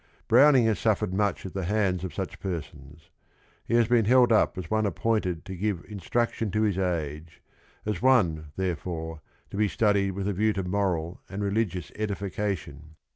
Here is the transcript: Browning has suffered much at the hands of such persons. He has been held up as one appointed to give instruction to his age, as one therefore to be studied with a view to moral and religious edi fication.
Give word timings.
Browning 0.27 0.65
has 0.65 0.79
suffered 0.79 1.13
much 1.13 1.45
at 1.45 1.53
the 1.53 1.65
hands 1.65 2.03
of 2.03 2.11
such 2.11 2.39
persons. 2.39 3.11
He 3.65 3.75
has 3.75 3.87
been 3.87 4.05
held 4.05 4.31
up 4.31 4.57
as 4.57 4.67
one 4.71 4.87
appointed 4.87 5.45
to 5.45 5.55
give 5.55 5.85
instruction 5.87 6.49
to 6.53 6.63
his 6.63 6.79
age, 6.79 7.39
as 7.85 8.01
one 8.01 8.51
therefore 8.55 9.21
to 9.51 9.57
be 9.57 9.67
studied 9.67 10.13
with 10.13 10.27
a 10.27 10.33
view 10.33 10.53
to 10.53 10.63
moral 10.63 11.21
and 11.29 11.43
religious 11.43 11.91
edi 11.95 12.15
fication. 12.15 12.95